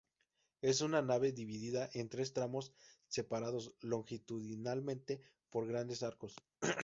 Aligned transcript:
Es 0.63 0.81
una 0.81 1.03
nave 1.03 1.31
dividida 1.31 1.87
en 1.93 2.09
tres 2.09 2.33
tramos 2.33 2.73
se 3.07 3.23
parados 3.23 3.75
longitudinalmente 3.81 5.21
por 5.51 5.67
grandes 5.67 6.01
arcos. 6.01 6.33